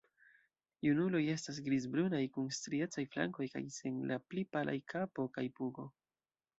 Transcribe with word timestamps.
Junuloj 0.87 1.21
estas 1.33 1.59
grizbrunaj 1.67 2.23
kun 2.39 2.49
striecaj 2.61 3.07
flankoj 3.13 3.49
kaj 3.55 3.65
sen 3.79 4.03
la 4.15 4.21
pli 4.31 4.49
palaj 4.57 4.79
kapo 4.97 5.33
kaj 5.39 5.49
pugo. 5.63 5.93